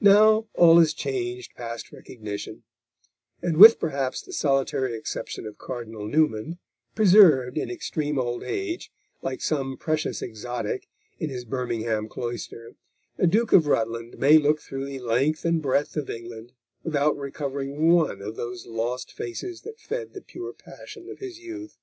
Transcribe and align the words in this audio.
Now 0.00 0.48
all 0.54 0.78
is 0.78 0.94
changed 0.94 1.54
past 1.56 1.92
recognition, 1.92 2.62
and 3.42 3.58
with, 3.58 3.78
perhaps, 3.78 4.22
the 4.22 4.32
solitary 4.32 4.96
exception 4.96 5.44
of 5.44 5.58
Cardinal 5.58 6.08
Newman, 6.08 6.58
preserved 6.94 7.58
in 7.58 7.70
extreme 7.70 8.18
old 8.18 8.42
age, 8.42 8.90
like 9.20 9.42
some 9.42 9.76
precious 9.76 10.22
exotic, 10.22 10.88
in 11.18 11.28
his 11.28 11.44
Birmingham 11.44 12.08
cloister, 12.08 12.76
the 13.18 13.26
Duke 13.26 13.52
of 13.52 13.66
Rutland 13.66 14.16
may 14.16 14.38
look 14.38 14.58
through 14.58 14.86
the 14.86 15.00
length 15.00 15.44
and 15.44 15.60
breadth 15.60 15.98
of 15.98 16.08
England 16.08 16.54
without 16.82 17.14
recovering 17.18 17.92
one 17.92 18.22
of 18.22 18.36
those 18.36 18.64
lost 18.66 19.12
faces 19.12 19.60
that 19.64 19.78
fed 19.78 20.14
the 20.14 20.22
pure 20.22 20.54
passion 20.54 21.10
of 21.10 21.18
his 21.18 21.40
youth. 21.40 21.76